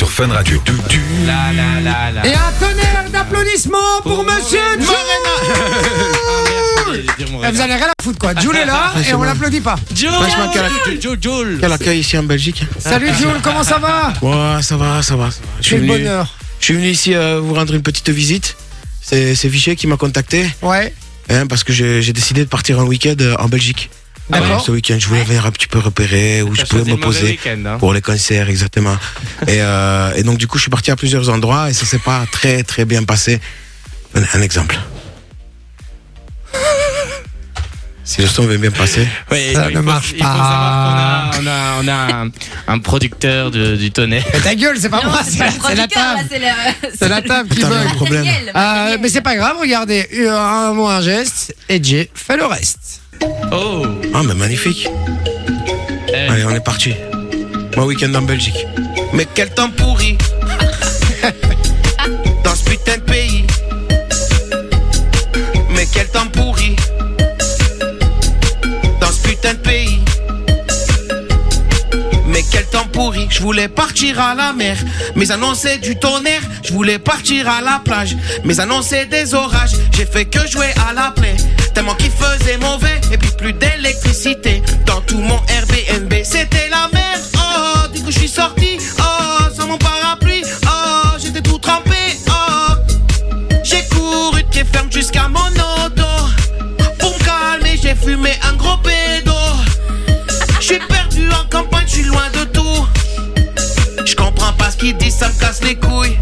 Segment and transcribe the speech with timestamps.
[0.00, 0.58] sur Fun Radio.
[0.64, 1.02] Du, du.
[1.26, 2.26] La la la la.
[2.26, 4.86] Et un tonnerre d'applaudissements pour, Monsieur Jules
[7.18, 8.32] Eh, Vous allez rien à foutre quoi.
[8.40, 9.76] Jules est là et on l'applaudit pas.
[9.94, 10.08] Jules,
[11.20, 11.58] Jules.
[11.60, 12.64] quel accueil ici en Belgique.
[12.78, 14.14] Salut Jules, comment ça va?
[14.22, 15.30] Ouais, ça va, ça va.
[15.30, 15.48] ça va.
[15.60, 16.34] Je suis venu, bonheur.
[16.60, 18.56] je suis venu ici euh, vous rendre une petite visite.
[19.02, 20.94] C'est Vichy qui m'a contacté Ouais,
[21.28, 23.90] hein, parce que j'ai j'ai décidé de partir un week-end euh, en Belgique.
[24.28, 24.64] D'accord.
[24.64, 27.62] Ce week-end, je voulais venir un petit peu repérer où je pouvais me poser week-end,
[27.66, 27.78] hein.
[27.78, 28.96] pour les concerts, exactement.
[29.48, 31.98] et, euh, et donc, du coup, je suis parti à plusieurs endroits et ça s'est
[31.98, 33.40] pas très, très bien passé.
[34.14, 34.78] Un, un exemple.
[38.02, 39.06] Si le son veut bien passer.
[39.30, 40.32] Oui, Ça ne faut- marche Il faut pas.
[40.32, 41.92] a, on a, on a
[42.24, 42.30] un,
[42.66, 44.24] un producteur de- du tonnerre.
[44.32, 46.28] Mais ta gueule, c'est pas Non, moi, c'est la, table.
[46.98, 47.94] c'est la table qui bug.
[47.94, 48.26] problème.
[48.26, 48.98] Euh, matériel.
[49.00, 52.99] mais c'est pas grave, regardez, un mot, un geste, et Jay fait le reste.
[53.52, 54.88] Oh Ah, mais magnifique.
[56.12, 56.94] Eh, Allez, on est parti.
[57.76, 58.66] Mon week-end en Belgique.
[59.12, 60.16] Mais quel temps pourri
[73.30, 74.76] Je voulais partir à la mer
[75.16, 76.42] Mais annoncer du tonnerre.
[76.62, 79.72] Je voulais partir à la plage Mais annoncer des orages.
[79.96, 81.36] J'ai fait que jouer à la plaie
[81.74, 83.00] Tellement qu'il faisait mauvais.
[83.10, 88.18] Et puis plus d'électricité Dans tout mon Airbnb C'était la merde Oh du coup je
[88.18, 88.76] suis sorti.
[88.98, 90.42] Oh sans mon parapluie.
[90.66, 92.18] Oh j'étais tout trempé.
[92.28, 92.74] Oh
[93.62, 96.10] j'ai couru de pied ferme jusqu'à mon auto.
[96.98, 99.32] Pour me calmer, j'ai fumé un gros pédo.
[100.60, 100.74] Je
[105.20, 106.16] ça me casse les couilles.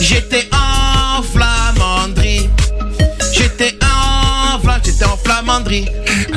[0.00, 2.50] J'étais en flamanderie.
[3.32, 5.86] J'étais en fla- j'étais en flamanderie.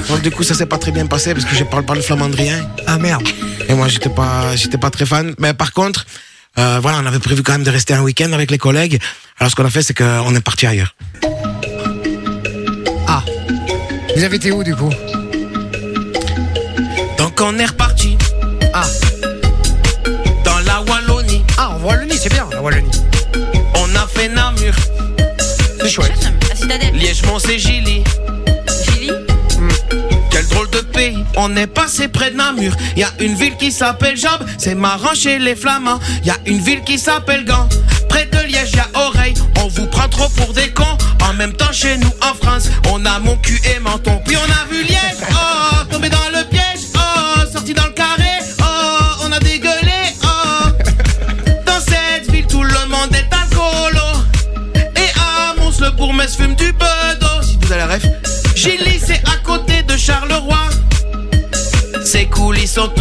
[0.07, 2.01] Donc du coup ça s'est pas très bien passé parce que je parle pas le
[2.01, 2.57] flamandrien.
[2.85, 3.27] Ah merde.
[3.67, 5.35] Et moi, j'étais pas, j'étais pas très fan.
[5.39, 6.05] Mais par contre,
[6.57, 8.99] euh, voilà, on avait prévu quand même de rester un week-end avec les collègues.
[9.39, 10.95] Alors, ce qu'on a fait, c'est qu'on est parti ailleurs.
[13.07, 13.23] Ah.
[14.15, 14.89] Vous avez été où du coup?
[17.19, 18.17] Donc, on est reparti
[18.73, 18.83] Ah.
[22.69, 22.91] Wallonie.
[23.75, 24.73] On a fait Namur,
[25.81, 26.11] C'est chouette.
[26.47, 26.93] La citadelle.
[26.93, 28.03] Liège, Mont-Ségili.
[28.85, 29.11] Gilly.
[30.29, 31.25] Quel drôle de pays.
[31.35, 32.73] On est passé près de Namur.
[32.95, 34.45] Y a une ville qui s'appelle Job.
[34.59, 35.99] C'est marrant chez les Flamands.
[36.23, 37.67] Y a une ville qui s'appelle Gand.
[38.07, 39.33] Près de Liège, y a Oreille.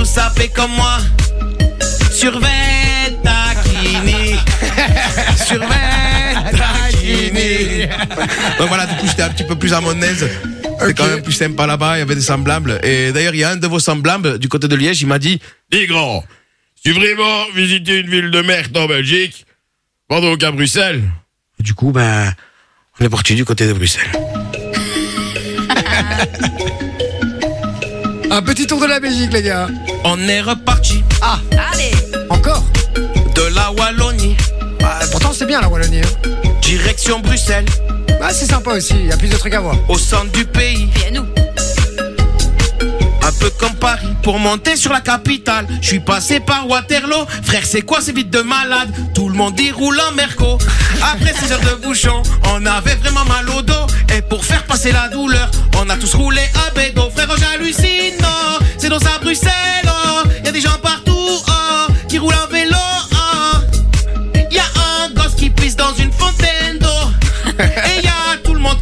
[0.08, 0.98] Sapés comme moi.
[2.10, 4.36] Survêt taquini.
[5.46, 7.86] Survêt taquini.
[8.58, 10.28] Donc voilà, du coup, j'étais un petit peu plus à mon aise.
[10.80, 12.80] C'est quand même plus sympa là-bas, il y avait des semblables.
[12.82, 15.18] Et d'ailleurs, il y a un de vos semblables du côté de Liège, il m'a
[15.18, 16.24] dit Dis grand,
[16.82, 19.44] si vraiment visiter une ville de merde en Belgique,
[20.08, 21.02] va donc à Bruxelles.
[21.60, 22.32] Et Du coup, ben,
[22.98, 24.10] on est parti du côté de Bruxelles.
[28.30, 29.68] Un petit tour de la Belgique, les gars.
[30.04, 31.38] On est reparti Ah,
[31.72, 31.90] Allez.
[32.30, 32.64] encore
[33.34, 34.36] de la Wallonie,
[34.80, 36.00] Bah, Pourtant, c'est bien la Wallonie.
[36.00, 36.28] Hein.
[36.60, 37.64] direction Bruxelles,
[38.22, 39.76] Ah, c'est sympa aussi, il y a plus de trucs à voir.
[39.88, 40.88] au centre du pays.
[41.06, 41.26] À nous.
[43.22, 45.66] Un peu comme Paris, pour monter sur la capitale.
[45.80, 47.26] Je suis passé par Waterloo.
[47.44, 48.90] Frère, c'est quoi ces vides de malade?
[49.14, 50.58] Tout le monde y roule en merco.
[51.02, 52.22] Après 6 heures de bouchon,
[52.54, 53.86] on avait vraiment mal au dos.
[54.16, 57.10] Et pour faire passer la douleur, on a tous roulé à bédo.
[57.14, 57.27] Frère,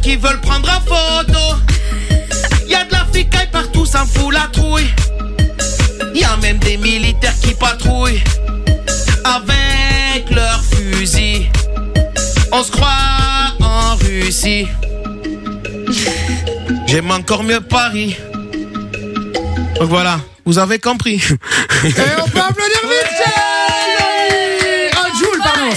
[0.07, 1.39] qui veut le prendre en photo.
[2.65, 4.87] Y a de la ficaille partout, ça fout la trouille.
[6.15, 8.23] Y a même des militaires qui patrouillent
[9.25, 11.49] avec leurs fusils.
[12.53, 12.87] On se croit
[13.59, 14.69] en Russie.
[16.85, 18.15] J'aime encore mieux Paris.
[19.77, 21.21] Donc voilà, vous avez compris.
[21.83, 21.93] Et
[22.23, 22.86] on peut applaudir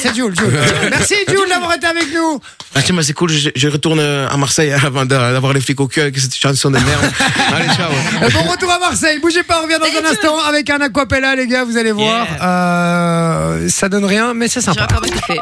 [0.01, 0.59] c'est Jules, Jules.
[0.91, 2.41] Merci Jules d'avoir été avec nous.
[2.75, 5.81] Ah, tiens, mais c'est cool, je, je retourne à Marseille avant d'a- d'avoir les flics
[5.81, 7.13] au cul avec cette chanson de merde.
[7.55, 7.91] Allez, ciao.
[8.27, 9.19] Et bon retour à Marseille.
[9.21, 12.27] Bougez pas, on revient dans un instant avec un aquapella, les gars, vous allez voir.
[12.43, 14.85] Euh, ça donne rien, mais c'est J'ai sympa.
[14.85, 15.41] encore pas kiffé.